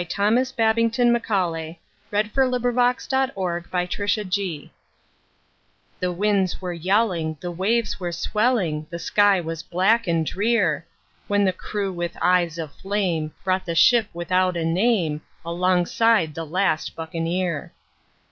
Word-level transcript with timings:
Thomas 0.09 0.51
Babbington 0.51 1.11
Macaulay 1.11 1.79
The 2.09 2.23
Last 2.23 3.09
Buccaneer 3.13 4.71
THE 5.99 6.11
winds 6.11 6.59
were 6.59 6.73
yelling, 6.73 7.37
the 7.39 7.51
waves 7.51 7.99
were 7.99 8.11
swelling, 8.11 8.87
The 8.89 8.97
sky 8.97 9.39
was 9.39 9.61
black 9.61 10.07
and 10.07 10.25
drear, 10.25 10.87
When 11.27 11.45
the 11.45 11.53
crew 11.53 11.93
with 11.93 12.17
eyes 12.19 12.57
of 12.57 12.71
flame 12.73 13.31
brought 13.43 13.67
the 13.67 13.75
ship 13.75 14.07
without 14.11 14.57
a 14.57 14.65
name 14.65 15.21
Alongside 15.45 16.33
the 16.33 16.45
last 16.47 16.95
Buccaneer. 16.95 17.71